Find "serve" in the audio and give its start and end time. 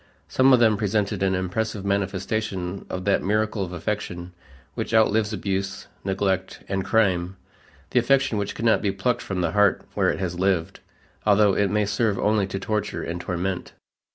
11.85-12.17